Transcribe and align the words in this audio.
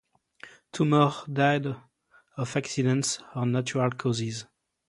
Two 0.71 0.83
more 0.85 1.13
died 1.31 1.75
of 2.35 2.57
accidents 2.57 3.19
or 3.35 3.45
natural 3.45 3.91
causes. 3.91 4.47